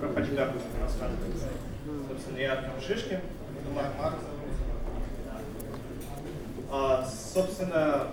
про 0.00 0.08
PatchGuard 0.08 0.54
рассказывать. 0.80 1.20
Собственно, 2.08 2.38
я 2.38 2.52
Артем 2.54 2.80
Шишкин, 2.80 3.18
это 3.18 3.70
Марк 3.74 3.90
Марк. 3.98 4.14
А, 6.72 7.06
собственно, 7.06 8.08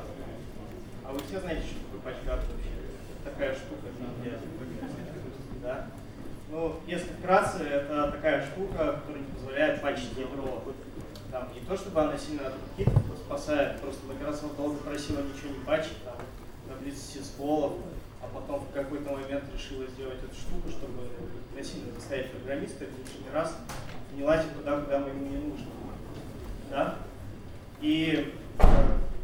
а 1.06 1.14
вы 1.14 1.20
все 1.20 1.40
знаете, 1.40 1.64
что 1.64 1.80
такое 1.98 2.14
PatchGuard 2.14 2.40
вообще? 2.40 2.70
Такая 3.24 3.56
штука, 3.56 3.88
да? 5.64 5.88
Ну, 6.50 6.76
если 6.88 7.10
вкратце, 7.20 7.64
это 7.64 8.12
такая 8.12 8.46
штука, 8.46 9.00
которая 9.02 9.24
не 9.24 9.32
позволяет 9.34 9.82
патчить 9.82 10.18
ядро. 10.18 10.64
Там 11.32 11.50
не 11.54 11.60
то, 11.62 11.76
чтобы 11.76 12.02
она 12.02 12.18
сильно 12.18 12.48
от 12.48 12.54
хит 12.78 12.88
спасает, 13.26 13.82
просто 13.82 14.06
Microsoft 14.08 14.56
долго 14.56 14.78
просила 14.78 15.20
ничего 15.22 15.50
не 15.58 15.66
патчить, 15.66 16.04
там, 16.06 16.16
на 16.70 16.82
близости 16.82 17.20
а 18.22 18.28
потом 18.34 18.62
в 18.62 18.74
какой-то 18.74 19.12
момент 19.12 19.44
решила 19.54 19.86
сделать 19.88 20.20
эту 20.24 20.36
штуку, 20.36 20.70
чтобы 20.70 21.10
насильно 21.56 21.94
заставить 21.94 22.32
программиста 22.32 22.86
лишний 22.86 23.30
раз 23.34 23.56
не 24.14 24.24
лазить 24.24 24.54
туда, 24.56 24.82
куда 24.82 25.00
мы 25.00 25.10
ему 25.10 25.26
не 25.28 25.38
нужно. 25.38 25.68
Да? 26.70 26.96
И 27.82 28.34
э, 28.60 28.66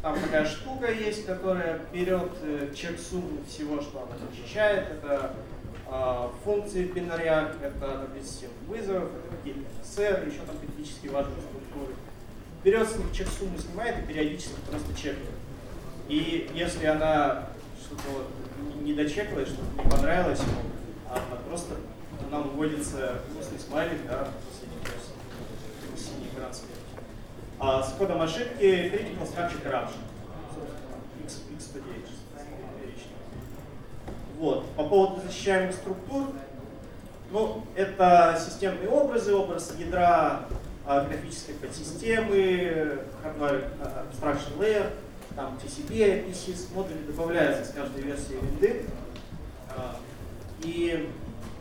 там 0.02 0.20
такая 0.20 0.46
штука 0.46 0.92
есть, 0.92 1.26
которая 1.26 1.82
берет 1.92 2.32
э, 2.44 2.72
чек 2.76 3.00
сумму 3.00 3.40
всего, 3.48 3.82
что 3.82 4.04
она 4.04 4.16
защищает. 4.30 4.88
Это 4.92 5.34
э, 5.88 6.28
функции 6.44 6.86
бинаря, 6.86 7.52
это 7.62 8.08
допустим, 8.08 8.50
вызовов, 8.68 9.10
это 9.16 9.36
какие-то 9.36 9.62
SR, 9.84 10.28
еще 10.30 10.42
там 10.46 10.58
критически 10.60 11.08
важные 11.08 11.42
структуры. 11.42 11.96
Берет 12.64 12.88
с 12.88 12.96
них 12.98 13.12
чек 13.12 13.28
сумму, 13.28 13.58
снимает 13.58 14.00
и 14.00 14.08
периодически 14.08 14.56
просто 14.70 14.94
чекает. 14.96 15.20
И 16.08 16.50
если 16.54 16.86
она 16.86 17.50
что-то 17.80 18.28
не 18.84 18.94
дочекала, 18.94 19.46
что-то 19.46 19.84
не 19.84 19.90
понравилось 19.90 20.40
ему, 20.40 20.62
а 21.10 21.20
просто 21.48 21.76
нам 22.30 22.50
вводится 22.50 23.22
грустный 23.34 23.60
смайлик, 23.60 24.06
да, 24.08 24.28
синий 25.96 26.28
экран 26.34 26.52
а, 27.60 27.82
с 27.82 27.94
кодом 27.94 28.22
ошибки 28.22 28.62
critical 28.62 29.24
structure 29.24 29.64
corruption. 29.64 30.00
X, 31.24 31.42
X109. 31.58 32.10
Вот. 34.38 34.70
По 34.72 34.84
поводу 34.84 35.22
защищаемых 35.22 35.74
структур, 35.74 36.34
ну, 37.32 37.64
это 37.76 38.38
системные 38.44 38.90
образы, 38.90 39.34
образ 39.34 39.74
ядра 39.78 40.42
а, 40.86 41.06
графической 41.06 41.56
подсистемы, 41.56 43.00
hardware 43.24 43.64
а, 43.82 44.06
abstraction 44.12 44.58
layer, 44.60 44.92
там 45.36 45.58
TCP, 45.64 46.30
PCS, 46.30 46.74
модули 46.76 47.00
добавляются 47.08 47.66
с 47.66 47.74
каждой 47.74 48.04
версии 48.04 48.34
винды. 48.34 48.86
А, 49.76 49.98
и 50.62 51.10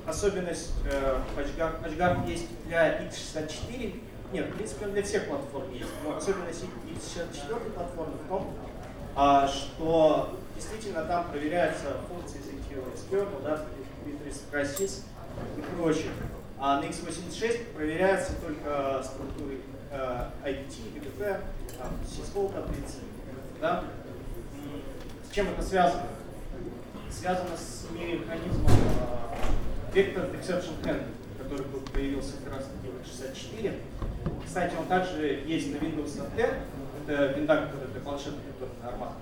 особенность 0.06 0.72
э, 0.84 1.18
PatchGuard, 1.36 1.82
PatchGuard 1.82 2.28
есть 2.28 2.46
для 2.66 3.02
x64, 3.02 4.00
нет, 4.32 4.48
в 4.48 4.54
принципе 4.54 4.86
он 4.86 4.92
для 4.92 5.02
всех 5.02 5.28
платформ 5.28 5.72
есть, 5.72 5.90
но 6.04 6.16
особенность 6.16 6.64
x64 6.64 7.70
платформы 7.72 8.14
в 8.24 8.28
том, 8.28 8.54
а, 9.14 9.46
что 9.46 10.38
действительно 10.54 11.04
там 11.04 11.30
проверяются 11.30 11.98
функции 12.08 12.40
Secure 12.40 12.84
External, 12.94 13.42
да, 13.42 13.66
Crisis 14.50 15.02
и 15.56 15.76
прочее. 15.76 16.10
А 16.58 16.80
на 16.80 16.84
x86 16.84 17.72
проверяются 17.74 18.34
только 18.34 19.02
структуры 19.02 19.58
э, 19.90 20.26
IDT, 20.44 20.94
BGP, 20.94 21.40
там, 21.78 22.48
таблицы. 22.48 22.98
Да? 23.62 23.84
С 25.30 25.32
чем 25.32 25.48
это 25.50 25.62
связано? 25.62 26.02
Связано 27.08 27.56
с 27.56 27.86
механизмом 27.92 28.66
э, 28.66 29.94
Vector 29.94 30.36
Exception 30.36 30.82
Handling, 30.82 31.04
который 31.38 31.64
появился 31.94 32.32
как 32.42 32.54
раз 32.54 32.64
таки 32.64 32.92
в 32.92 33.06
64. 33.06 33.78
Кстати, 34.44 34.74
он 34.76 34.86
также 34.86 35.44
есть 35.46 35.72
на 35.72 35.76
Windows 35.76 36.10
NT, 36.18 36.54
это 37.04 37.26
винда, 37.38 37.66
которая 37.66 37.86
для 37.86 38.00
планшета, 38.00 38.38
который 38.52 38.82
на 38.82 38.88
армах. 38.88 39.12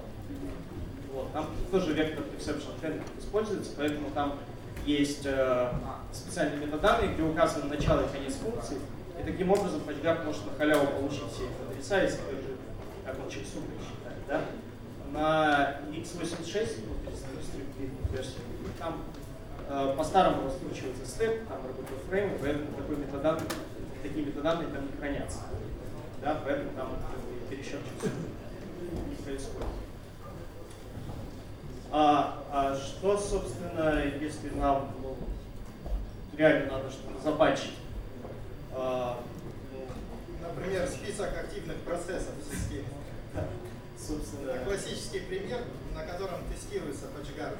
Вот, 1.12 1.30
там 1.34 1.50
тоже 1.70 1.94
Vector 1.94 2.24
Exception 2.38 2.80
Handling 2.80 3.02
используется, 3.18 3.72
поэтому 3.76 4.10
там 4.14 4.38
есть 4.86 5.26
э, 5.26 5.70
специальные 6.14 6.66
метаданные, 6.66 7.12
где 7.12 7.22
указано 7.24 7.66
начало 7.66 8.06
и 8.06 8.08
конец 8.10 8.36
функции, 8.36 8.78
и 9.20 9.22
таким 9.22 9.50
образом 9.50 9.82
PatchGuard 9.86 10.24
может 10.24 10.46
на 10.46 10.52
халяву 10.56 10.86
получить 10.86 11.30
все 11.30 11.44
эти 11.44 11.70
адреса, 11.70 12.00
если 12.00 12.20
как 13.04 13.18
он 13.18 13.28
чексумы 13.28 13.66
считает, 13.80 13.99
да? 14.30 14.40
На 15.12 15.80
x86, 15.90 16.84
ну, 16.86 16.94
версии, 18.12 18.38
там 18.78 19.02
э, 19.68 19.94
по-старому 19.96 20.44
раскручивается 20.46 21.04
степ, 21.04 21.48
там 21.48 21.58
работают 21.66 22.02
фреймы, 22.08 22.38
поэтому 22.40 22.66
такой 22.76 22.96
метаданный, 22.96 23.48
такие 24.02 24.26
метаданные 24.26 24.68
там 24.72 24.86
не 24.86 24.92
хранятся. 24.96 25.40
Да, 26.22 26.40
поэтому 26.44 26.70
там 26.76 26.88
пересчет 27.48 27.80
чексумы 27.84 28.28
не 29.08 29.16
происходит. 29.16 29.66
А, 31.92 32.44
а 32.52 32.76
что, 32.76 33.18
собственно, 33.18 34.04
если 34.20 34.50
нам 34.50 34.92
ну, 35.02 35.16
реально 36.36 36.72
надо 36.72 36.90
что-то 36.90 37.20
запатчить? 37.22 37.74
А, 38.72 39.18
ну, 39.72 39.86
Например, 40.46 40.86
список 40.86 41.36
активных 41.36 41.78
процессов 41.78 42.34
в 42.38 42.54
системе. 42.54 42.84
Собственно. 44.10 44.50
Это 44.50 44.64
классический 44.64 45.20
пример, 45.20 45.60
на 45.94 46.04
котором 46.04 46.40
тестируется 46.52 47.06
PatchGuard 47.06 47.56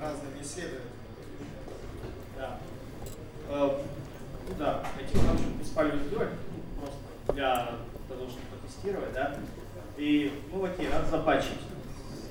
разными 0.00 0.42
исследователями. 0.42 0.90
Да. 2.36 2.58
А, 3.48 3.84
ну 4.48 4.54
да, 4.58 4.82
нам 5.14 5.58
не 5.58 5.64
спали 5.64 5.98
сделать, 6.06 6.30
просто 6.78 7.32
для 7.32 7.78
того, 8.08 8.28
чтобы 8.28 8.46
потестировать, 8.60 9.12
да. 9.12 9.36
И, 9.96 10.32
ну 10.52 10.64
окей, 10.64 10.88
надо 10.88 11.08
запатчить 11.08 11.60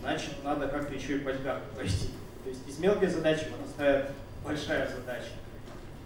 значит, 0.01 0.43
надо 0.43 0.67
как-то 0.67 0.93
еще 0.93 1.17
и 1.17 1.21
PatchGuard 1.21 1.61
пройти. 1.75 2.09
То 2.43 2.49
есть 2.49 2.67
из 2.67 2.79
мелкой 2.79 3.09
задачи 3.09 3.47
вырастает 3.51 4.11
большая 4.43 4.89
задача. 4.89 5.31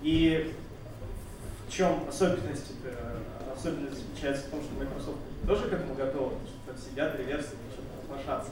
И 0.02 0.54
в 1.68 1.72
чем 1.72 2.08
особенность? 2.10 2.72
Это, 2.84 3.18
особенность 3.56 4.00
заключается 4.00 4.48
в 4.48 4.50
том, 4.50 4.62
что 4.62 4.74
Microsoft 4.74 5.20
тоже 5.48 5.70
к 5.70 5.74
этому 5.74 5.96
готова, 5.96 6.34
что 6.74 6.90
сидят 6.90 7.18
реверсы 7.18 7.52
соглашаться. 8.02 8.52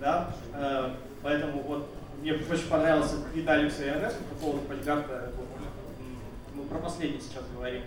Да? 0.00 0.34
Э, 0.54 0.94
поэтому 1.22 1.62
вот 1.62 1.88
мне 2.20 2.32
очень 2.32 2.68
понравился 2.68 3.16
и 3.34 3.42
Эрнеста 3.42 4.22
по 4.30 4.34
поводу 4.36 4.62
PatchGuard. 4.68 5.34
Вот, 5.36 5.48
мы 6.54 6.64
про 6.64 6.78
последний 6.78 7.20
сейчас 7.20 7.44
говорим. 7.54 7.82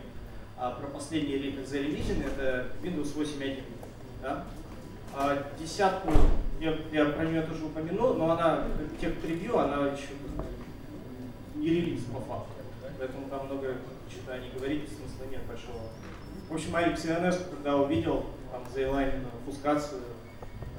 А 0.58 0.72
про 0.72 0.88
последний 0.88 1.36
The 1.36 1.86
Revision 1.86 2.26
это 2.26 2.68
Windows 2.84 3.16
8.1. 3.16 3.64
Да? 4.22 4.44
А 5.16 5.44
десятку 5.58 6.12
я, 6.60 6.76
я 6.92 7.06
про 7.06 7.26
нее 7.26 7.42
тоже 7.44 7.66
упомянул, 7.66 8.14
но 8.16 8.32
она, 8.32 8.66
тех 9.00 9.16
превью, 9.20 9.58
она 9.58 9.88
еще 9.88 10.10
не 11.56 11.70
релиз 11.70 12.04
по 12.06 12.20
факту. 12.20 12.52
Поэтому 12.98 13.30
там 13.30 13.46
много 13.46 13.76
не 14.38 14.50
говорить, 14.58 14.90
смысла 14.90 15.32
нет 15.32 15.42
большого. 15.46 15.90
В 16.50 16.54
общем, 16.54 16.76
Алекс 16.76 17.06
CNS, 17.06 17.50
когда 17.50 17.78
увидел 17.78 18.26
там 18.52 18.64
заилайненную 18.74 19.32
фускацию, 19.46 20.02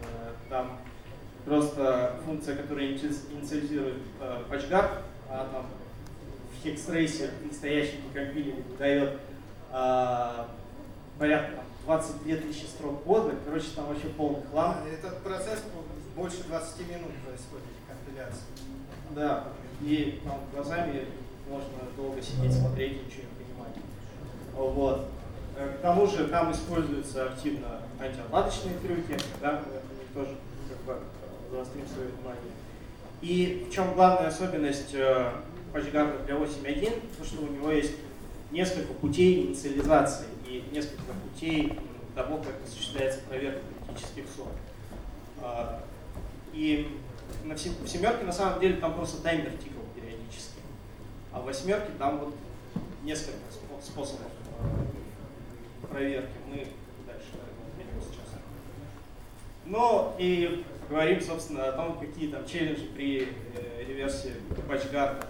э, 0.02 0.32
там 0.48 0.78
просто 1.44 2.16
функция, 2.24 2.56
которая 2.56 2.86
инициализирует 2.88 3.98
э, 4.20 4.42
PatchGuard, 4.50 5.02
она 5.28 5.44
там 5.44 5.66
в 6.52 6.62
хекстрейсе 6.62 7.30
настоящий 7.44 8.00
компилере 8.12 8.62
дает 8.78 9.18
э, 9.72 10.44
порядка 11.18 11.62
22 11.86 12.36
тысячи 12.36 12.64
строк 12.64 13.02
кода, 13.04 13.34
короче, 13.44 13.66
там 13.74 13.86
вообще 13.86 14.08
полный 14.08 14.42
хлам. 14.50 14.76
Этот 14.86 15.22
процесс 15.22 15.60
больше 16.16 16.44
20 16.44 16.80
минут 16.88 17.12
происходит, 17.24 17.66
компиляция. 17.88 18.42
Да, 19.10 19.44
и 19.80 20.20
там 20.24 20.40
глазами 20.52 21.06
можно 21.48 21.78
долго 21.96 22.20
сидеть, 22.22 22.52
смотреть, 22.52 23.06
ничего 23.06 23.22
не 23.22 23.44
понимать. 23.44 23.74
Вот. 24.54 25.08
Э, 25.56 25.76
к 25.76 25.82
тому 25.82 26.06
же 26.06 26.28
там 26.28 26.52
используются 26.52 27.24
активно 27.24 27.80
антиотладочные 28.00 28.78
трюки, 28.78 29.16
да, 29.40 29.62
мы 29.68 30.22
тоже 30.22 30.36
как 30.68 30.78
бы 30.84 30.92
э, 31.00 31.54
заострим 31.54 31.86
свое 31.86 32.08
внимание. 32.08 32.52
И 33.20 33.66
в 33.68 33.74
чем 33.74 33.94
главная 33.94 34.28
особенность 34.28 34.94
э, 34.94 35.32
PatchGuard 35.72 36.24
для 36.26 36.34
8.1, 36.36 37.00
то 37.18 37.24
что 37.24 37.42
у 37.42 37.48
него 37.48 37.70
есть 37.70 37.92
несколько 38.50 38.92
путей 38.94 39.46
инициализации 39.46 40.26
и 40.46 40.64
несколько 40.72 41.12
путей 41.22 41.78
того, 42.14 42.38
как 42.38 42.54
осуществляется 42.66 43.20
проверка 43.28 43.60
критических 43.86 44.24
сон. 44.34 44.48
А, 45.42 45.82
и 46.52 46.98
на 47.44 47.56
семерке 47.56 48.24
на 48.24 48.32
самом 48.32 48.60
деле 48.60 48.76
там 48.76 48.94
просто 48.94 49.22
таймер 49.22 49.52
тикал 49.52 49.84
периодически. 49.94 50.60
А 51.32 51.40
в 51.40 51.44
восьмерке 51.44 51.92
там 51.98 52.18
вот 52.18 52.34
несколько 53.04 53.38
способов 53.82 54.26
проверки. 55.88 56.30
Мы 56.48 56.66
дальше 57.06 57.26
перейдем 57.76 58.00
сейчас. 58.00 58.40
Ну 59.66 60.12
и 60.18 60.64
говорим, 60.88 61.20
собственно, 61.20 61.68
о 61.68 61.72
том, 61.72 61.98
какие 61.98 62.30
там 62.30 62.46
челленджи 62.46 62.86
при 62.94 63.28
э, 63.54 63.84
реверсии 63.86 64.32
патчгарда 64.68 65.26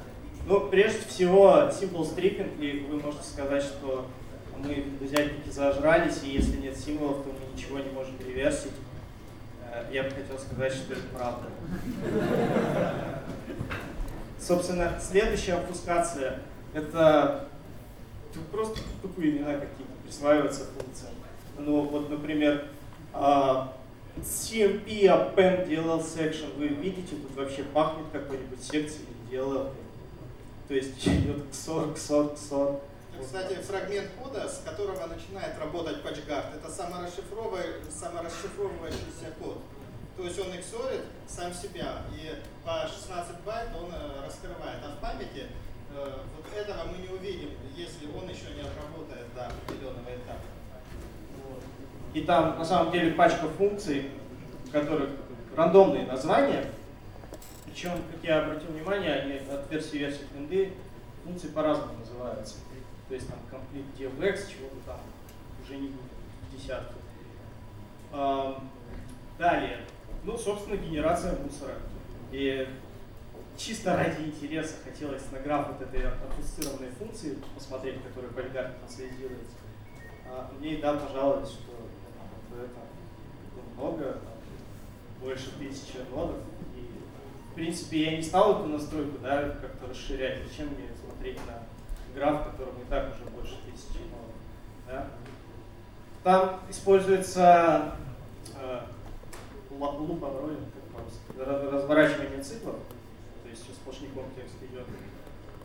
Ну, 0.47 0.69
прежде 0.69 1.06
всего, 1.06 1.69
simple 1.70 2.02
stripping, 2.02 2.58
и 2.58 2.87
вы 2.87 2.99
можете 2.99 3.25
сказать, 3.25 3.62
что 3.62 4.06
мы 4.56 4.85
взятники 5.00 5.50
зажрались, 5.50 6.23
и 6.25 6.31
если 6.31 6.56
нет 6.56 6.76
символов, 6.76 7.25
то 7.25 7.31
мы 7.31 7.55
ничего 7.55 7.79
не 7.79 7.91
можем 7.91 8.14
реверсить. 8.26 8.73
Э, 9.70 9.85
я 9.93 10.05
бы 10.05 10.11
хотел 10.11 10.38
сказать, 10.38 10.73
что 10.73 10.94
это 10.94 11.02
правда. 11.14 11.49
Собственно, 14.38 14.99
следующая 15.00 15.55
обфускация— 15.55 16.38
это 16.75 17.50
просто 18.50 18.80
тупые 19.02 19.32
имена 19.32 19.54
какие-то 19.54 19.92
присваиваются 20.04 20.66
функциям. 20.66 21.14
Ну, 21.58 21.82
вот, 21.82 22.10
например, 22.10 22.68
а, 23.12 23.76
CMP 24.18 25.04
append 25.04 25.68
DLL 25.68 26.02
section. 26.02 26.56
Вы 26.56 26.68
видите, 26.68 27.16
тут 27.16 27.36
вообще 27.36 27.64
пахнет 27.64 28.06
какой-нибудь 28.12 28.62
секцией 28.62 29.06
DLL. 29.30 29.70
То 30.68 30.74
есть 30.74 30.96
идет 31.06 31.44
XOR, 31.50 31.94
XOR, 31.94 32.34
XOR. 32.34 32.80
Кстати, 33.20 33.54
фрагмент 33.54 34.10
кода, 34.22 34.48
с 34.48 34.62
которого 34.64 35.06
начинает 35.06 35.58
работать 35.58 35.98
PatchGuard, 35.98 36.56
это 36.56 36.70
саморасшифровывающийся 36.70 39.32
код. 39.38 39.58
То 40.16 40.24
есть 40.24 40.38
он 40.38 40.46
XORит 40.48 41.04
сам 41.28 41.52
себя, 41.52 42.02
и 42.14 42.32
по 42.64 42.88
16 42.88 43.42
байт 43.44 43.68
он 43.76 43.92
э, 43.92 44.24
раскрывает. 44.26 44.78
А 44.84 44.96
в 44.96 45.00
памяти 45.00 45.48
вот 45.94 46.56
этого 46.56 46.84
мы 46.90 46.98
не 46.98 47.08
увидим, 47.08 47.50
если 47.76 48.06
он 48.06 48.28
еще 48.28 48.54
не 48.54 48.62
отработает 48.62 49.32
до 49.34 49.46
определенного 49.46 50.10
этапа. 50.10 50.46
И 52.14 52.22
там 52.22 52.58
на 52.58 52.64
самом 52.64 52.92
деле 52.92 53.12
пачка 53.12 53.48
функций, 53.48 54.10
в 54.66 54.70
которых 54.70 55.10
рандомные 55.56 56.06
названия, 56.06 56.66
причем, 57.66 57.92
как 58.12 58.25
я 58.25 58.42
обратил 58.42 58.70
внимание, 58.72 59.14
они 59.14 59.34
от 59.48 59.70
версии 59.70 59.98
версии 59.98 60.26
винды 60.34 60.72
функции 61.25 61.48
по-разному 61.48 61.98
называются. 61.98 62.56
То 63.08 63.14
есть 63.14 63.28
там 63.28 63.38
complete 63.50 63.87
devx, 63.96 64.50
чего-то 64.50 64.76
там 64.87 65.00
уже 65.64 65.76
не 65.76 65.88
будет, 65.88 66.10
десятки. 66.52 66.94
Далее, 69.38 69.81
ну, 70.25 70.37
собственно, 70.37 70.76
генерация 70.76 71.38
мусора. 71.38 71.75
И 72.32 72.69
чисто 73.60 73.96
ради 73.96 74.22
интереса 74.22 74.74
хотелось 74.82 75.30
на 75.30 75.38
граф 75.40 75.68
вот 75.68 75.82
этой 75.82 76.02
ассоциированной 76.08 76.90
функции 76.98 77.36
посмотреть, 77.54 78.02
которая 78.02 78.30
полигарно 78.32 78.74
трансляцируется. 78.78 79.56
А 80.26 80.50
мне 80.58 80.78
да 80.78 80.94
пожаловалось, 80.94 81.50
что 81.50 81.72
это 82.56 83.76
много, 83.76 84.18
больше 85.20 85.50
тысячи 85.58 85.98
нодов. 86.10 86.36
И, 86.76 86.88
в 87.50 87.54
принципе, 87.54 88.04
я 88.04 88.16
не 88.16 88.22
стал 88.22 88.60
эту 88.60 88.68
настройку 88.68 89.18
да, 89.18 89.50
как-то 89.60 89.88
расширять. 89.88 90.38
Зачем 90.48 90.68
мне 90.68 90.88
смотреть 91.04 91.38
на 91.46 91.62
граф, 92.14 92.40
в 92.46 92.50
котором 92.52 92.80
и 92.80 92.84
так 92.88 93.14
уже 93.14 93.28
больше 93.30 93.56
тысячи 93.66 94.02
нодов. 94.04 94.34
Да? 94.86 95.08
Там 96.22 96.60
используется 96.70 97.94
э, 98.58 98.80
луп 99.70 100.24
разворачивание 101.36 102.42
циклов, 102.42 102.76
сейчас 103.60 103.76
сплошняком 103.76 104.24
текст 104.34 104.54
идет. 104.62 104.86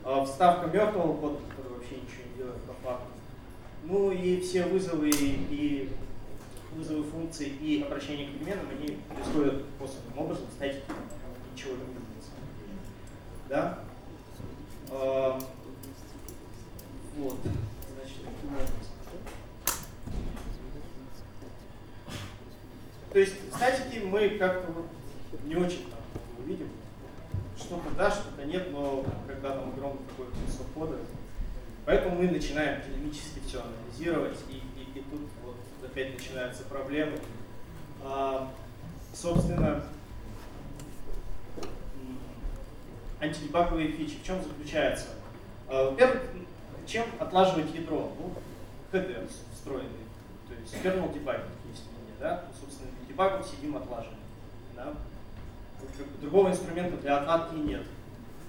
А 0.04 0.24
вставка 0.26 0.68
мертвого 0.68 1.18
кода, 1.18 1.40
который 1.50 1.78
вообще 1.78 1.96
ничего 1.96 2.30
не 2.32 2.38
делает 2.38 2.62
по 2.64 2.74
факту. 2.74 3.08
Ну 3.84 4.12
и 4.12 4.40
все 4.42 4.66
вызовы 4.66 5.10
и 5.10 5.90
вызовы 6.76 7.04
функций 7.04 7.48
и 7.48 7.82
обращение 7.82 8.28
к 8.28 8.34
переменам, 8.34 8.68
они 8.70 8.98
происходят 9.14 9.64
косвенным 9.80 10.18
образом, 10.18 10.46
кстати, 10.52 10.82
ничего 11.54 11.72
не 11.72 11.84
меняется. 11.84 12.32
Да? 13.48 13.80
А, 14.92 15.40
вот. 17.18 17.38
Значит, 17.42 18.18
таким 18.26 18.54
образом. 18.54 18.86
То 23.14 23.20
есть 23.20 23.36
статики 23.56 24.00
мы 24.00 24.30
как-то 24.32 24.72
вот 24.74 24.86
не 25.46 25.56
очень 25.56 25.86
там 25.90 26.00
увидим. 26.38 26.68
Что-то 27.58 27.90
да, 27.98 28.12
что-то 28.12 28.44
нет, 28.46 28.72
но 28.72 29.06
когда 29.26 29.52
там 29.52 29.70
огромный 29.70 30.02
такой 30.10 30.26
кусок 30.46 30.68
кода. 30.74 30.98
Поэтому 31.86 32.15
мы 32.26 32.32
начинаем 32.32 32.82
динамически 32.82 33.40
все 33.46 33.62
анализировать 33.62 34.40
и 34.50 34.76
и 34.96 35.02
тут 35.12 35.22
вот 35.44 35.58
опять 35.84 36.14
начинаются 36.14 36.64
проблемы. 36.64 37.20
А, 38.02 38.50
собственно, 39.14 39.84
антидебаговые 43.20 43.92
фичи 43.92 44.18
в 44.22 44.24
чем 44.24 44.42
заключаются? 44.42 45.08
А, 45.68 45.90
во-первых, 45.90 46.24
чем 46.88 47.06
отлаживать 47.20 47.74
ядро? 47.76 48.12
Ну, 48.18 48.34
КД 48.92 49.30
встроенный, 49.54 49.90
то 50.48 50.54
есть 50.54 50.74
kernel 50.76 51.14
debug 51.14 51.42
есть 51.70 51.84
мнение, 51.92 52.16
да? 52.20 52.46
Собственно, 52.58 52.90
дебагом 53.08 53.44
сидим 53.44 53.76
отлаживаем. 53.76 54.20
Да? 54.76 54.94
Другого 56.22 56.50
инструмента 56.50 56.96
для 56.98 57.18
отладки 57.18 57.56
нет. 57.56 57.84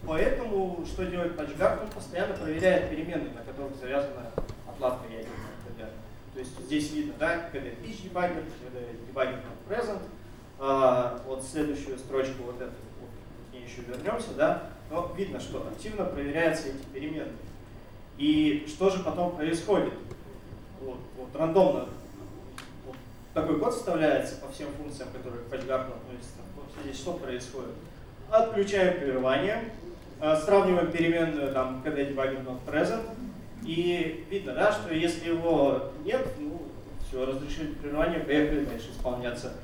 Поэтому 0.04 0.84
что 0.86 1.06
делает 1.06 1.38
PatchGuard? 1.38 1.82
Он 1.82 1.88
постоянно 1.90 2.34
проверяет 2.34 2.90
переменные, 2.90 3.32
на 3.32 3.42
которых 3.42 3.76
завязана 3.76 4.30
отладка 4.68 5.06
ядерная. 5.08 5.56
То 6.36 6.40
есть 6.40 6.52
здесь 6.66 6.92
видно, 6.92 7.14
да, 7.18 7.48
когда 7.50 7.70
pitch 7.70 8.12
debugger, 8.12 8.44
когда 8.62 8.80
debugger 8.80 9.40
not 9.40 9.66
present. 9.66 10.02
А, 10.58 11.22
вот 11.26 11.42
следующую 11.42 11.98
строчку, 11.98 12.42
вот 12.42 12.60
эту, 12.60 12.74
вот, 13.00 13.08
к 13.48 13.54
ней 13.54 13.64
еще 13.64 13.80
вернемся, 13.80 14.34
да, 14.36 14.64
но 14.90 15.10
видно, 15.16 15.40
что 15.40 15.66
активно 15.66 16.04
проверяются 16.04 16.68
эти 16.68 16.84
переменные. 16.92 17.32
И 18.18 18.66
что 18.68 18.90
же 18.90 19.02
потом 19.02 19.34
происходит? 19.34 19.94
Вот, 20.82 20.98
вот 21.16 21.34
рандомно 21.34 21.88
вот 22.84 22.96
такой 23.32 23.58
код 23.58 23.72
составляется 23.72 24.36
по 24.36 24.52
всем 24.52 24.68
функциям, 24.74 25.08
которые 25.12 25.42
к 25.42 25.46
PatchGuard 25.46 25.86
относятся. 25.86 26.40
Вот 26.54 26.66
здесь 26.84 26.98
что 26.98 27.14
происходит? 27.14 27.72
Отключаем 28.30 28.98
прерывание, 28.98 29.72
сравниваем 30.20 30.90
переменную 30.90 31.52
там, 31.52 31.82
когда 31.82 32.02
debugger 32.02 32.44
not 32.44 32.58
present, 32.66 33.02
и 33.64 34.24
видно, 34.30 34.54
да, 34.54 34.72
что 34.72 34.94
если 34.94 35.28
его 35.28 35.90
нет, 36.04 36.26
ну, 36.38 36.62
все, 37.06 37.24
разрешили 37.24 37.74
прерывание, 37.74 38.20
поехали 38.20 38.64
дальше 38.64 38.90
исполняться. 38.90 39.54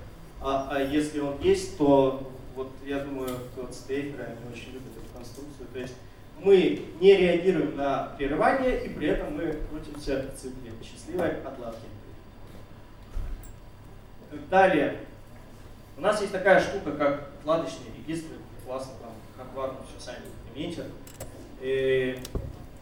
А, 0.41 0.69
а 0.71 0.81
если 0.81 1.21
он 1.21 1.39
есть, 1.41 1.79
то 1.79 2.33
вот 2.55 2.71
я 2.85 3.01
думаю, 3.01 3.31
вот 3.57 3.75
стейкеры, 3.75 4.25
они 4.25 4.53
очень 4.53 4.73
любят 4.73 4.93
эту 4.97 5.17
конструкцию. 5.17 5.69
То 5.73 5.79
есть 5.79 5.95
мы 6.41 6.83
не 7.01 7.17
реагируем 7.17 7.77
на 7.77 8.15
прерывание, 8.19 8.85
и 8.85 8.89
при 8.89 9.09
этом 9.09 9.37
мы 9.37 9.57
крутимся 9.71 10.31
в 10.35 10.41
цикле 10.41 10.73
счастливой 10.83 11.41
отладки. 11.43 11.87
Далее, 14.51 14.99
у 15.97 16.01
нас 16.01 16.21
есть 16.21 16.33
такая 16.33 16.61
штука, 16.61 16.93
как 16.93 17.29
отладочные 17.41 17.91
регистры. 17.97 18.37
Классно, 18.67 18.93
там, 19.01 19.13
хардварно 19.43 19.79
все 19.89 20.05
сами 20.05 20.25
имеете. 20.55 20.85
И 21.61 22.19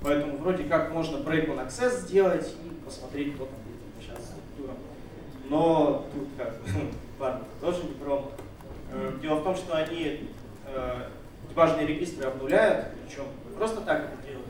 Поэтому 0.02 0.38
вроде 0.38 0.64
как 0.64 0.92
можно 0.92 1.18
break 1.18 1.48
on 1.48 1.66
access 1.66 2.00
сделать 2.00 2.48
и 2.64 2.84
посмотреть, 2.84 3.34
кто 3.34 3.44
там 3.44 3.54
будет 3.64 3.80
сейчас 4.00 4.24
структура. 4.24 4.74
Но 5.48 6.06
тут 6.12 6.28
как 6.38 6.54
ладно, 7.18 7.44
тоже 7.60 7.84
не 7.84 7.94
промах. 7.94 8.30
Э, 8.92 9.12
дело 9.20 9.36
в 9.36 9.44
том, 9.44 9.54
что 9.54 9.76
они 9.76 10.30
э, 10.66 11.08
важные 11.54 11.86
регистры 11.86 12.26
обнуляют, 12.26 12.86
причем 13.04 13.24
просто 13.56 13.82
так 13.82 14.04
это 14.04 14.26
делают. 14.26 14.46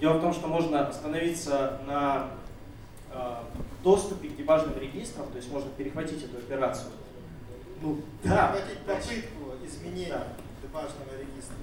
Дело 0.00 0.14
в 0.14 0.20
том, 0.22 0.32
что 0.32 0.46
можно 0.46 0.86
остановиться 0.86 1.80
на 1.86 2.30
э, 3.12 3.34
доступе 3.84 4.28
к 4.28 4.36
дебажным 4.36 4.78
регистрам, 4.78 5.28
то 5.28 5.36
есть 5.36 5.52
можно 5.52 5.68
перехватить 5.70 6.24
эту 6.24 6.38
операцию. 6.38 6.92
Ну, 7.82 8.00
да. 8.24 8.56
Перехватить 8.56 9.28
попытку 9.28 9.66
изменения 9.66 10.12
да. 10.12 10.26
Дебажного 10.68 11.10
регистра. 11.18 11.56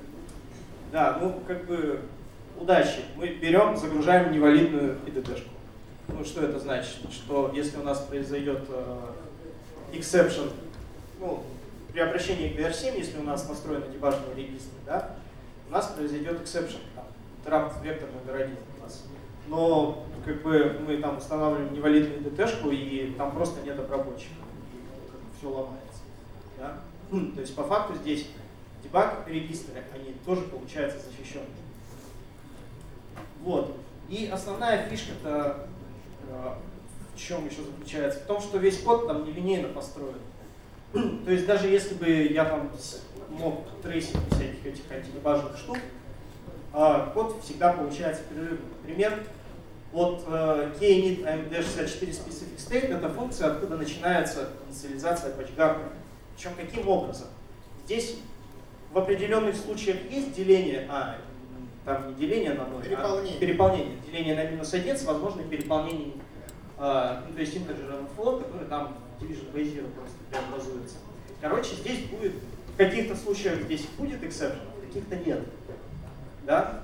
Да, 0.91 1.17
ну 1.21 1.41
как 1.47 1.65
бы 1.65 2.01
удачи. 2.59 3.01
Мы 3.15 3.27
берем, 3.35 3.75
загружаем 3.77 4.31
невалидную 4.31 4.97
IDD-шку. 5.05 5.50
Ну, 6.07 6.24
что 6.24 6.43
это 6.43 6.59
значит? 6.59 6.97
Что 7.12 7.51
если 7.53 7.77
у 7.77 7.83
нас 7.83 8.00
произойдет 8.01 8.63
э, 8.69 8.97
exception, 9.91 10.51
ну, 11.19 11.43
при 11.91 12.00
обращении 12.00 12.50
к 12.50 12.59
DR7, 12.59 12.97
если 12.97 13.17
у 13.17 13.24
нас 13.24 13.47
настроены 13.50 13.91
дебажные 13.91 14.35
регистры, 14.35 14.77
да, 14.85 15.15
у 15.67 15.71
нас 15.71 15.88
произойдет 15.88 16.39
exception, 16.41 16.79
там, 16.95 17.05
interrupt 17.43 17.83
вектор 17.83 18.09
номер 18.12 18.41
один 18.41 18.57
у 18.77 18.83
нас. 18.83 19.03
Но 19.47 20.05
как 20.24 20.41
бы 20.43 20.79
мы 20.85 20.97
там 20.97 21.17
устанавливаем 21.17 21.74
невалидную 21.74 22.21
IDT-шку, 22.21 22.71
и 22.71 23.13
там 23.17 23.31
просто 23.31 23.62
нет 23.62 23.79
обработчика, 23.79 24.33
и 24.74 25.12
как 25.12 25.19
бы, 25.19 25.27
все 25.38 25.50
ломается. 25.50 26.01
Да? 26.59 26.77
То 27.35 27.41
есть 27.41 27.55
по 27.55 27.63
факту 27.63 27.95
здесь 27.95 28.27
дебаг 28.85 29.23
регистры, 29.27 29.83
они 29.93 30.13
тоже 30.25 30.41
получаются 30.43 30.99
защищенными. 30.99 31.49
Вот. 33.41 33.77
И 34.09 34.29
основная 34.31 34.87
фишка-то 34.87 35.67
э, 36.29 36.53
в 37.15 37.19
чем 37.19 37.47
еще 37.47 37.63
заключается? 37.63 38.19
В 38.19 38.23
том, 38.23 38.41
что 38.41 38.57
весь 38.57 38.79
код 38.79 39.07
там 39.07 39.25
нелинейно 39.25 39.69
построен. 39.69 40.19
То 40.93 41.31
есть 41.31 41.45
даже 41.45 41.67
если 41.67 41.95
бы 41.95 42.07
я 42.07 42.45
там 42.45 42.71
мог 43.29 43.65
трейсить 43.81 44.17
всяких 44.31 44.65
этих 44.65 44.91
антидебажных 44.91 45.57
штук, 45.57 45.77
а, 46.73 47.11
код 47.13 47.41
всегда 47.43 47.73
получается 47.73 48.23
перерывным. 48.29 48.69
Пример, 48.83 49.23
вот 49.93 50.25
uh, 50.27 50.77
knit 50.77 51.23
amd64 51.23 52.09
specific 52.09 52.57
state 52.57 52.93
это 52.93 53.07
функция, 53.07 53.51
откуда 53.51 53.77
начинается 53.77 54.49
инициализация 54.67 55.31
патчгарда. 55.31 55.83
Причем 56.35 56.51
каким 56.55 56.89
образом? 56.89 57.27
Здесь 57.85 58.17
в 58.91 58.97
определенных 58.97 59.55
случаях 59.55 59.97
есть 60.09 60.33
деление, 60.33 60.87
а, 60.89 61.17
там 61.83 62.09
не 62.09 62.15
деление 62.15 62.53
на 62.53 62.65
0, 62.67 62.83
переполнение. 62.83 63.37
а 63.37 63.39
переполнение. 63.39 63.97
Деление 64.05 64.35
на 64.35 64.43
минус 64.45 64.73
1 64.73 64.97
с 64.97 65.03
возможным 65.03 65.47
переполнением, 65.49 66.13
а, 66.77 67.23
ну, 67.27 67.33
то 67.33 67.41
есть 67.41 67.55
integer 67.55 68.05
flow, 68.17 68.43
который 68.43 68.67
там 68.67 68.95
division 69.19 69.51
by 69.53 69.63
zero 69.63 69.89
просто 69.91 70.15
преобразуется. 70.29 70.97
Короче, 71.41 71.75
здесь 71.75 72.05
будет, 72.05 72.33
в 72.73 72.77
каких-то 72.77 73.15
случаях 73.15 73.61
здесь 73.61 73.85
будет 73.97 74.23
exception, 74.23 74.61
в 74.77 74.87
каких-то 74.87 75.15
нет. 75.17 75.41
Да? 76.43 76.81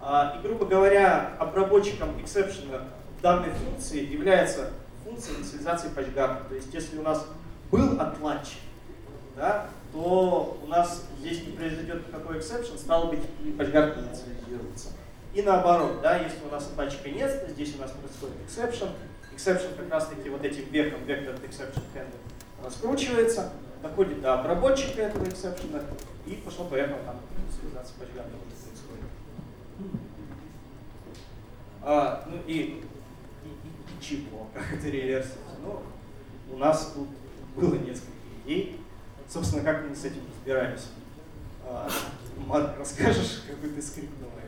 А, 0.00 0.36
и, 0.38 0.46
грубо 0.46 0.64
говоря, 0.64 1.34
обработчиком 1.38 2.10
exception 2.18 2.82
данной 3.22 3.50
функции 3.50 4.04
является 4.06 4.70
функция 5.04 5.36
инициализации 5.36 5.88
патчгарда. 5.88 6.44
То 6.48 6.54
есть, 6.54 6.72
если 6.72 6.98
у 6.98 7.02
нас 7.02 7.26
был 7.70 8.00
отладчик, 8.00 8.58
да, 9.36 9.68
то 9.92 10.58
у 10.62 10.66
нас 10.66 11.04
здесь 11.18 11.46
не 11.46 11.52
произойдет 11.52 12.06
никакой 12.08 12.38
exception, 12.38 12.78
стало 12.78 13.10
быть, 13.10 13.20
патчгард 13.56 13.96
не 13.96 14.02
инициализируется. 14.04 14.88
И 15.34 15.42
наоборот, 15.42 16.00
да, 16.02 16.18
если 16.18 16.44
у 16.48 16.50
нас 16.50 16.66
отладчика 16.66 17.08
нет, 17.10 17.46
здесь 17.50 17.74
у 17.76 17.80
нас 17.80 17.92
происходит 17.92 18.36
exception. 18.46 18.90
Exception 19.34 19.76
как 19.76 19.90
раз 19.90 20.08
таки 20.08 20.28
вот 20.28 20.44
этим 20.44 20.64
веком, 20.70 21.04
вектор 21.04 21.34
exception 21.36 21.82
handle 21.94 22.18
раскручивается, 22.62 23.52
доходит 23.82 24.20
до 24.20 24.40
обработчика 24.40 25.02
этого 25.02 25.24
эксепшена, 25.24 25.80
и 26.26 26.34
пошло-поехало 26.34 26.98
там 27.04 27.20
инициализация 27.38 27.96
патчгарда 27.98 28.36
уже 28.36 28.56
происходит. 28.56 30.00
А, 31.82 32.24
ну 32.26 32.36
и, 32.46 32.52
и, 32.52 32.58
и, 32.58 33.48
и 33.48 34.02
чего, 34.02 34.48
как 34.54 34.74
это 34.74 34.88
реверсить? 34.88 35.38
Ну, 35.62 35.80
у 36.52 36.58
нас 36.58 36.92
тут 36.94 37.08
было 37.56 37.76
несколько 37.76 38.12
идей. 38.44 38.79
Собственно, 39.32 39.62
как 39.62 39.88
мы 39.88 39.94
с 39.94 40.04
этим 40.04 40.22
разбирались? 40.26 40.88
А, 41.64 41.88
Марк, 42.48 42.76
расскажешь, 42.76 43.42
какой 43.46 43.70
ты 43.70 43.80
скрипт 43.80 44.20
новый? 44.20 44.42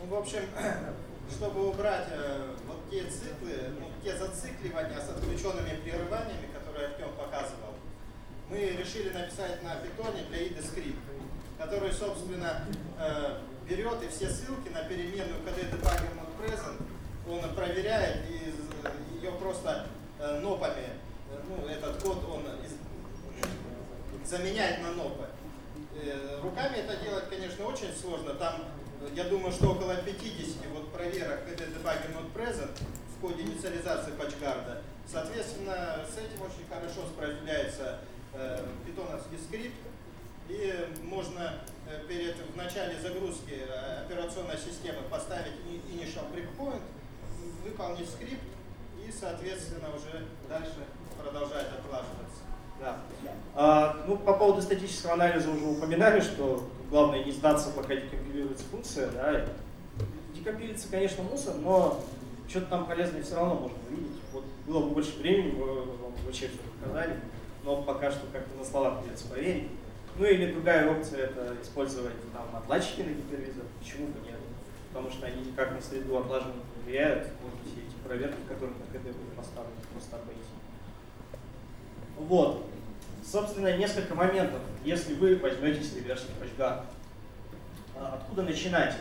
Ну, 0.00 0.06
в 0.06 0.18
общем, 0.18 0.40
чтобы 1.30 1.68
убрать 1.68 2.06
э, 2.12 2.54
вот 2.66 2.88
те 2.90 3.04
циклы, 3.10 3.52
ну, 3.78 3.90
те 4.02 4.16
зацикливания 4.16 4.98
с 4.98 5.10
отключенными 5.10 5.80
прерываниями, 5.82 6.48
которые 6.54 6.88
Артем 6.88 7.10
показывал, 7.10 7.74
мы 8.48 8.56
решили 8.56 9.10
написать 9.10 9.62
на 9.62 9.76
питоне 9.76 10.24
для 10.30 10.46
IDE 10.46 10.66
скрипт, 10.66 10.98
который, 11.58 11.92
собственно, 11.92 12.64
э, 12.98 13.40
берет 13.68 14.02
и 14.02 14.08
все 14.08 14.30
ссылки 14.30 14.70
на 14.70 14.84
переменную 14.84 15.42
KD 15.42 15.72
debugger 15.72 16.16
not 16.16 16.32
present, 16.40 16.80
он 17.28 17.54
проверяет 17.54 18.24
и 18.30 18.54
ее 19.20 19.32
просто 19.32 19.88
э, 20.18 20.40
нопами, 20.40 20.88
э, 21.30 21.38
ну, 21.50 21.68
этот 21.68 22.02
код 22.02 22.24
он 22.32 22.46
из, 24.26 24.30
заменяет 24.30 24.82
на 24.82 24.92
нопы. 24.92 25.26
Э, 25.94 26.40
руками 26.42 26.76
это 26.76 26.96
делать, 27.02 27.28
конечно, 27.30 27.64
очень 27.66 27.94
сложно. 27.94 28.34
Там, 28.34 28.64
я 29.14 29.24
думаю, 29.24 29.52
что 29.52 29.70
около 29.70 29.96
50 29.96 30.66
вот 30.72 30.92
проверок 30.92 31.40
KD 31.46 31.74
debugger 31.74 32.12
not 32.12 32.32
present 32.34 32.70
в 33.16 33.20
ходе 33.20 33.42
инициализации 33.42 34.12
патчгарда. 34.12 34.82
Соответственно, 35.06 36.04
с 36.12 36.18
этим 36.18 36.42
очень 36.42 36.66
хорошо 36.68 37.06
справляется 37.08 38.00
э, 38.34 38.66
питоновский 38.84 39.38
скрипт. 39.38 39.76
И 40.48 40.88
можно 41.02 41.54
э, 41.88 42.04
перед, 42.06 42.36
в 42.36 42.56
начале 42.56 43.00
загрузки 43.00 43.62
э, 43.68 44.04
операционной 44.04 44.56
системы 44.56 45.02
поставить 45.10 45.54
initial 45.90 46.24
breakpoint, 46.32 46.82
выполнить 47.64 48.08
скрипт 48.08 48.42
и, 49.04 49.10
соответственно, 49.10 49.88
уже 49.94 50.24
дальше 50.48 50.86
продолжать 51.18 51.66
отлаживаться. 51.66 52.45
Да. 52.80 52.98
А, 53.54 54.04
ну, 54.06 54.16
по 54.16 54.34
поводу 54.34 54.60
статического 54.62 55.14
анализа 55.14 55.50
уже 55.50 55.64
упоминали, 55.64 56.20
что 56.20 56.68
главное 56.90 57.24
не 57.24 57.32
сдаться, 57.32 57.70
пока 57.70 57.96
декомпилируется 57.96 58.64
функция. 58.70 59.10
Да. 59.10 59.46
Декомпилится, 60.34 60.88
конечно, 60.90 61.24
мусор, 61.24 61.54
но 61.56 62.04
что-то 62.48 62.66
там 62.66 62.86
полезное 62.86 63.22
все 63.22 63.36
равно 63.36 63.54
можно 63.54 63.78
увидеть. 63.88 64.20
Вот 64.32 64.44
было 64.66 64.80
бы 64.80 64.90
больше 64.90 65.18
времени, 65.18 65.52
мы 65.52 65.66
вам 65.66 66.12
вообще 66.24 66.48
все 66.48 66.58
показали, 66.80 67.18
но 67.64 67.82
пока 67.82 68.10
что 68.10 68.26
как-то 68.32 68.56
на 68.58 68.64
словах 68.64 69.00
придется 69.00 69.26
поверить. 69.28 69.68
Ну 70.18 70.24
или 70.24 70.52
другая 70.52 70.90
опция 70.90 71.26
это 71.26 71.56
использовать 71.62 72.14
там 72.32 72.56
отладчики 72.56 73.00
на 73.00 73.10
гипервизор. 73.10 73.64
Почему 73.78 74.06
бы 74.08 74.20
нет? 74.26 74.38
Потому 74.92 75.10
что 75.10 75.26
они 75.26 75.44
никак 75.44 75.72
на 75.72 75.80
среду 75.80 76.16
отлаживания 76.16 76.62
не 76.76 76.82
влияют. 76.84 77.28
Вот 77.42 77.52
все 77.66 77.82
эти 77.86 77.94
проверки, 78.06 78.40
которые 78.48 78.76
на 78.78 78.86
КД 78.86 79.04
были 79.04 79.34
поставлены, 79.36 79.76
просто 79.92 80.16
обойти. 80.16 80.55
Вот. 82.18 82.66
Собственно, 83.24 83.76
несколько 83.76 84.14
моментов, 84.14 84.60
если 84.84 85.14
вы 85.14 85.36
возьметесь 85.36 85.94
реверсить 85.96 86.28
PatchGuard. 86.40 86.82
Откуда 88.00 88.42
начинать? 88.42 88.94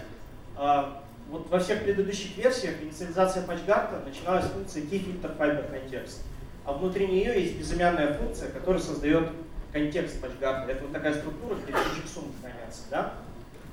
А, 0.55 1.03
вот 1.29 1.49
во 1.49 1.59
всех 1.59 1.83
предыдущих 1.83 2.37
версиях 2.37 2.81
инициализация 2.81 3.45
PatchGuard 3.45 4.05
начиналась 4.05 4.45
с 4.45 4.49
функции 4.49 4.83
KeyFilterFiberContext. 4.83 6.21
А 6.65 6.73
внутри 6.73 7.07
нее 7.07 7.39
есть 7.39 7.57
безымянная 7.57 8.13
функция, 8.15 8.49
которая 8.49 8.81
создает 8.81 9.29
контекст 9.71 10.23
PatchGuard. 10.23 10.67
Это 10.69 10.83
вот 10.83 10.93
такая 10.93 11.13
структура, 11.13 11.55
где 11.55 11.73
суммы 12.11 12.31
хранятся. 12.41 12.81
Да? 12.89 13.13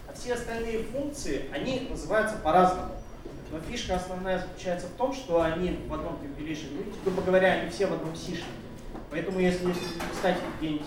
А 0.08 0.12
все 0.12 0.34
остальные 0.34 0.82
функции, 0.84 1.44
они 1.52 1.87
называются 1.88 2.37
по-разному. 2.37 2.92
Но 3.50 3.61
фишка 3.61 3.96
основная 3.96 4.38
заключается 4.40 4.87
в 4.87 4.92
том, 4.92 5.14
что 5.14 5.42
они 5.42 5.78
в 5.87 5.94
одном 5.94 6.14
compilation 6.14 6.76
unit, 6.76 6.94
грубо 7.04 7.22
говоря, 7.22 7.52
они 7.52 7.70
все 7.70 7.87
в 7.87 7.92
одном 7.92 8.14
сишнике. 8.16 8.46
Поэтому 9.12 9.40
если 9.40 9.66
писать 10.11 10.38
где-нибудь 10.59 10.87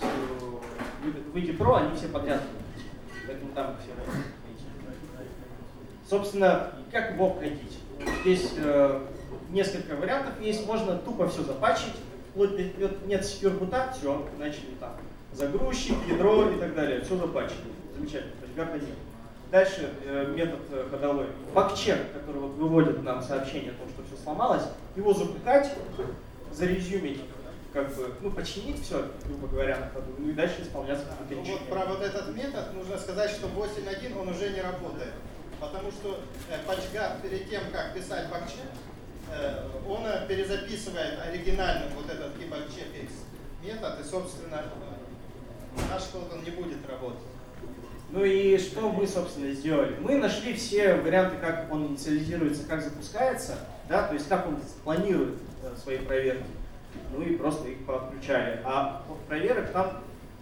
в 1.32 1.36
ID 1.36 1.56
Pro, 1.56 1.76
они 1.76 1.96
все 1.96 2.08
подряд. 2.08 2.42
Поэтому 3.24 3.52
там 3.52 3.76
все 3.80 3.92
Собственно, 6.08 6.72
как 6.90 7.12
его 7.12 7.28
обходить? 7.28 7.78
Здесь 8.22 8.52
э, 8.58 9.00
несколько 9.50 9.94
вариантов 9.94 10.40
есть. 10.40 10.66
Можно 10.66 10.96
тупо 10.98 11.28
все 11.28 11.44
запачить. 11.44 11.94
Вплоть 12.30 12.56
до, 12.56 12.90
нет 13.06 13.24
секьюр-бута, 13.24 13.94
все, 13.96 14.28
начали 14.38 14.74
там. 14.80 14.94
Загрузчик, 15.32 15.96
ядро 16.08 16.50
и 16.50 16.58
так 16.58 16.74
далее. 16.74 17.02
Все 17.02 17.16
запачили. 17.16 17.58
Замечательно. 17.96 18.32
Патчгард 18.40 18.74
один. 18.74 18.94
Дальше 19.52 19.90
э, 20.04 20.32
метод 20.34 20.60
э, 20.72 20.88
ходовой. 20.90 21.26
Бакчек, 21.54 22.12
который 22.12 22.40
вот 22.40 22.56
выводит 22.56 23.04
нам 23.04 23.22
сообщение 23.22 23.70
о 23.70 23.74
том, 23.74 23.88
что 23.88 24.02
все 24.02 24.20
сломалось, 24.20 24.64
его 24.96 25.12
запускать, 25.12 25.72
зарезюмить 26.52 27.20
как 27.76 27.94
бы, 27.94 28.10
ну, 28.22 28.30
починить 28.30 28.82
все, 28.82 29.06
грубо 29.26 29.48
говоря, 29.48 29.76
на 29.76 29.90
ходу, 29.90 30.14
ну 30.16 30.30
и 30.30 30.32
дальше 30.32 30.62
исполняться 30.62 31.04
ну, 31.28 31.42
Вот 31.42 31.68
про 31.68 31.84
вот 31.84 32.00
этот 32.00 32.34
метод 32.34 32.72
нужно 32.72 32.98
сказать, 32.98 33.30
что 33.30 33.48
8.1 33.48 34.18
он 34.18 34.28
уже 34.30 34.48
не 34.48 34.62
работает. 34.62 35.12
Потому 35.60 35.90
что 35.90 36.20
э, 36.48 36.56
PatchGuard 36.66 37.20
перед 37.20 37.50
тем, 37.50 37.64
как 37.70 37.92
писать 37.92 38.30
бакчек, 38.30 38.64
э, 39.30 39.68
он 39.86 40.06
э, 40.06 40.26
перезаписывает 40.26 41.20
оригинальный 41.20 41.88
вот 41.94 42.08
этот 42.08 42.34
keybackcheckx 42.36 43.10
метод, 43.62 44.00
и, 44.00 44.04
собственно, 44.04 44.62
наш 45.90 46.04
код 46.04 46.32
он 46.32 46.44
не 46.44 46.50
будет 46.52 46.78
работать. 46.88 47.20
Ну 48.10 48.24
и 48.24 48.56
что 48.56 48.90
мы, 48.90 49.06
собственно, 49.06 49.52
сделали? 49.52 49.98
Мы 50.00 50.16
нашли 50.16 50.54
все 50.54 50.94
варианты, 50.94 51.36
как 51.38 51.70
он 51.70 51.88
инициализируется, 51.88 52.66
как 52.66 52.82
запускается, 52.82 53.58
да, 53.86 54.04
то 54.04 54.14
есть 54.14 54.28
как 54.28 54.46
он 54.46 54.62
планирует 54.82 55.34
свои 55.82 55.98
проверки 55.98 56.46
ну 57.12 57.22
и 57.22 57.36
просто 57.36 57.68
их 57.68 57.84
подключали. 57.84 58.60
А 58.64 59.02
проверок 59.28 59.70
там 59.72 59.92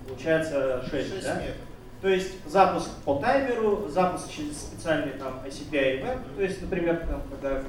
получается 0.06 0.84
6, 0.90 1.14
6 1.14 1.24
да? 1.24 1.34
метров. 1.36 1.56
То 2.02 2.08
есть 2.08 2.32
запуск 2.46 2.90
по 3.04 3.14
таймеру, 3.18 3.88
запуск 3.88 4.30
через 4.30 4.60
специальный 4.60 5.12
там 5.12 5.40
ICPI 5.46 6.02
event, 6.02 6.18
то 6.36 6.42
есть, 6.42 6.60
например, 6.60 7.06
там, 7.08 7.22
когда 7.30 7.62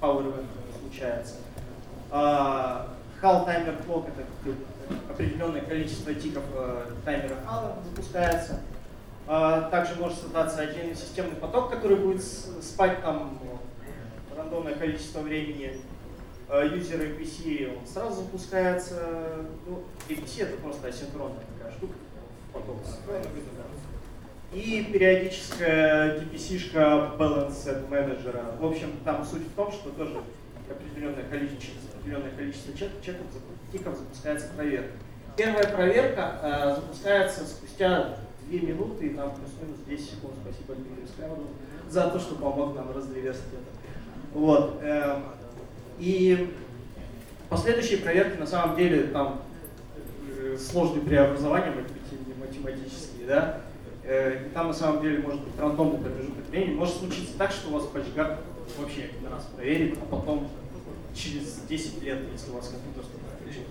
power 0.00 0.26
event 0.26 0.46
случается. 0.80 1.36
HAL 2.10 3.46
timer 3.46 3.86
clock 3.86 4.08
это 4.08 4.54
определенное 5.10 5.62
количество 5.62 6.12
тиков 6.12 6.42
э, 6.54 6.90
таймера 7.04 7.36
HAL 7.48 7.82
запускается. 7.84 8.60
А, 9.26 9.70
также 9.70 9.94
может 9.94 10.18
создаться 10.18 10.60
отдельный 10.60 10.94
системный 10.94 11.36
поток, 11.36 11.70
который 11.70 11.96
будет 11.96 12.22
спать 12.22 13.00
там 13.02 13.38
рандомное 14.36 14.74
количество 14.74 15.20
времени 15.20 15.80
юзер 16.48 17.00
APC 17.00 17.76
он 17.78 17.86
сразу 17.86 18.22
запускается. 18.22 19.46
Ну, 19.66 19.82
APC 20.08 20.42
это 20.42 20.56
просто 20.58 20.88
асинхронная 20.88 21.42
такая 21.56 21.72
штука, 21.72 21.94
поток 22.52 22.78
И 24.52 24.84
периодическая 24.92 26.20
DPC-шка 26.20 27.16
Balanced 27.16 27.88
менеджера. 27.88 28.56
В 28.58 28.66
общем, 28.66 28.92
там 29.04 29.24
суть 29.24 29.46
в 29.46 29.54
том, 29.54 29.72
что 29.72 29.90
тоже 29.90 30.20
определенное 30.70 31.24
количество, 31.24 31.98
определенное 31.98 32.30
количество 32.32 32.76
чеков, 32.76 33.26
тиков 33.72 33.96
запускается 33.96 34.48
проверка. 34.54 34.92
Первая 35.36 35.68
проверка 35.68 36.38
э, 36.42 36.74
запускается 36.76 37.44
спустя 37.44 38.18
2 38.48 38.60
минуты, 38.60 39.06
и 39.06 39.14
там 39.14 39.34
плюс-минус 39.34 39.78
10 39.86 40.10
секунд. 40.10 40.34
Спасибо 40.42 40.74
Дмитрию 40.74 41.08
Скляуду 41.08 41.46
за 41.88 42.08
то, 42.08 42.20
что 42.20 42.36
помог 42.36 42.74
нам 42.76 42.94
разреверсить 42.94 43.42
это. 43.52 44.38
Вот. 44.38 44.78
Эм, 44.82 45.24
и 45.98 46.52
последующие 47.48 47.98
проверки 47.98 48.38
на 48.38 48.46
самом 48.46 48.76
деле 48.76 49.04
там 49.04 49.42
э, 50.28 50.56
сложные 50.58 51.02
преобразования 51.02 51.72
математические, 52.38 53.26
да, 53.26 53.60
э, 54.04 54.46
и 54.46 54.50
там 54.50 54.68
на 54.68 54.74
самом 54.74 55.02
деле 55.02 55.18
может 55.18 55.40
быть 55.42 55.58
рандомный 55.58 55.98
промежуток 55.98 56.48
времени. 56.50 56.74
Может 56.74 56.96
случиться 56.96 57.38
так, 57.38 57.50
что 57.50 57.70
у 57.70 57.72
вас 57.72 57.84
PatchGuard 57.84 58.38
вообще 58.78 59.04
один 59.04 59.32
раз 59.32 59.44
проверит, 59.54 59.98
а 60.00 60.04
потом 60.06 60.48
через 61.14 61.60
10 61.68 62.02
лет, 62.02 62.18
если 62.32 62.50
у 62.50 62.54
вас 62.54 62.68
компьютер 62.68 63.04
что-то 63.04 63.34
отключит. 63.34 63.66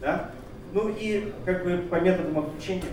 Да? 0.00 0.30
Ну 0.72 0.88
и 0.88 1.32
как 1.44 1.64
бы 1.64 1.78
по 1.88 2.00
методам 2.00 2.38
отключения 2.38 2.84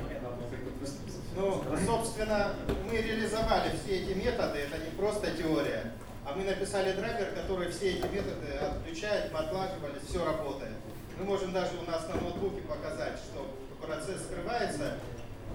ну, 1.35 1.63
собственно, 1.85 2.53
мы 2.85 2.95
реализовали 2.95 3.71
все 3.83 4.01
эти 4.01 4.13
методы, 4.13 4.59
это 4.59 4.77
не 4.77 4.91
просто 4.95 5.31
теория, 5.31 5.93
а 6.25 6.33
мы 6.35 6.43
написали 6.43 6.93
драйвер, 6.93 7.33
который 7.35 7.69
все 7.69 7.93
эти 7.93 8.05
методы 8.05 8.53
отключает, 8.61 9.31
мы 9.33 9.39
отлаживали, 9.39 9.99
все 10.07 10.23
работает. 10.23 10.73
Мы 11.19 11.25
можем 11.25 11.51
даже 11.51 11.71
у 11.85 11.89
нас 11.89 12.07
на 12.07 12.19
ноутбуке 12.21 12.61
показать, 12.61 13.17
что 13.17 13.45
процесс 13.85 14.23
скрывается, 14.23 14.95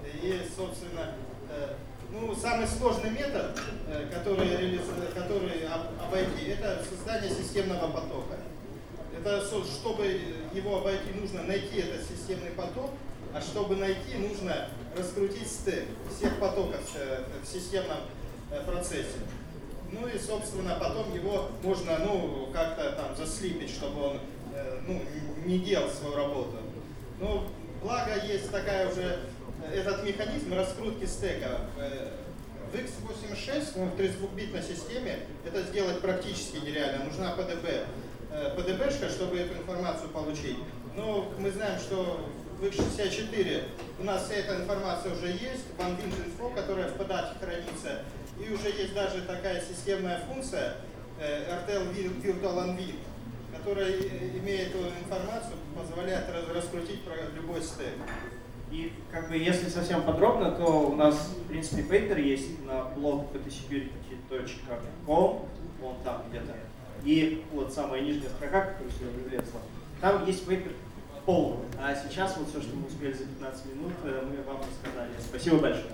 и, 0.05 0.41
собственно, 0.55 1.15
э, 1.49 1.73
ну, 2.11 2.35
самый 2.35 2.67
сложный 2.67 3.09
метод, 3.09 3.59
э, 3.87 4.07
который, 4.13 4.79
который 5.13 5.67
обойти, 6.01 6.51
это 6.51 6.83
создание 6.87 7.29
системного 7.29 7.91
потока. 7.91 8.37
Это, 9.17 9.41
чтобы 9.41 10.05
его 10.53 10.77
обойти, 10.77 11.11
нужно 11.19 11.43
найти 11.43 11.79
этот 11.79 12.07
системный 12.07 12.51
поток, 12.51 12.91
а 13.33 13.41
чтобы 13.41 13.75
найти, 13.75 14.15
нужно 14.17 14.69
раскрутить 14.97 15.47
стек 15.47 15.85
всех 16.15 16.39
потоков 16.39 16.81
э, 16.95 17.23
в 17.43 17.47
системном 17.47 17.99
процессе. 18.65 19.17
Ну 19.91 20.07
и, 20.07 20.17
собственно, 20.17 20.77
потом 20.79 21.13
его 21.13 21.49
можно, 21.63 21.97
ну, 21.99 22.49
как-то 22.53 22.91
там 22.91 23.15
заслипить, 23.15 23.71
чтобы 23.71 24.01
он, 24.01 24.19
ну, 24.87 25.01
не 25.45 25.59
делал 25.59 25.89
свою 25.89 26.15
работу. 26.15 26.57
Но 27.19 27.47
благо 27.81 28.15
есть 28.25 28.51
такая 28.51 28.89
уже, 28.91 29.19
этот 29.73 30.03
механизм 30.03 30.53
раскрутки 30.53 31.05
стека 31.05 31.61
в 32.71 32.75
x86, 32.75 33.71
ну, 33.75 33.85
в 33.85 33.99
32-битной 33.99 34.61
системе, 34.61 35.19
это 35.45 35.63
сделать 35.63 36.01
практически 36.01 36.57
нереально. 36.57 37.05
Нужна 37.05 37.35
PDB-шка, 37.35 39.05
э, 39.05 39.09
чтобы 39.09 39.39
эту 39.39 39.55
информацию 39.55 40.09
получить. 40.09 40.57
Но 40.95 41.31
мы 41.39 41.51
знаем, 41.51 41.79
что 41.79 42.29
в 42.59 42.63
x64 42.63 43.63
у 43.99 44.03
нас 44.03 44.25
вся 44.25 44.35
эта 44.35 44.57
информация 44.57 45.13
уже 45.13 45.27
есть, 45.27 45.63
в 45.77 45.79
OneWinch 45.79 46.55
которая 46.55 46.89
в 46.89 46.95
подаче 46.95 47.35
хранится, 47.39 48.01
и 48.37 48.51
уже 48.51 48.67
есть 48.69 48.93
даже 48.93 49.21
такая 49.21 49.61
системная 49.61 50.19
функция 50.27 50.75
э, 51.19 51.57
RTL 51.65 51.93
Virtual 51.93 52.41
Unwin, 52.41 52.95
которая 53.55 53.91
имеет 53.91 54.69
эту 54.69 54.87
информацию, 54.87 55.55
позволяет 55.77 56.25
раскрутить 56.53 57.01
любой 57.35 57.61
стек. 57.61 57.93
И 58.71 58.93
как 59.11 59.29
бы 59.29 59.37
если 59.37 59.69
совсем 59.69 60.03
подробно, 60.03 60.51
то 60.51 60.91
у 60.91 60.95
нас 60.95 61.15
в 61.15 61.47
принципе 61.47 61.83
пейпер 61.83 62.17
есть 62.19 62.63
на 62.65 62.83
блог 62.83 63.27
ptsecurity.com, 63.33 65.47
он 65.81 65.95
там 66.03 66.23
где-то. 66.29 66.53
И 67.03 67.43
вот 67.53 67.73
самая 67.73 68.01
нижняя 68.01 68.29
строка, 68.29 68.61
которая 68.61 68.91
сюда 68.91 69.11
влезла, 69.25 69.61
там 70.01 70.27
есть 70.27 70.45
пейпер 70.45 70.73
полный. 71.25 71.65
А 71.81 71.95
сейчас 71.95 72.37
вот 72.37 72.49
все, 72.49 72.61
что 72.61 72.75
мы 72.75 72.87
успели 72.87 73.13
за 73.13 73.25
15 73.25 73.65
минут, 73.73 73.93
э, 74.03 74.23
мы 74.25 74.43
вам 74.43 74.61
рассказали. 74.61 75.11
Спасибо 75.19 75.57
большое. 75.57 75.91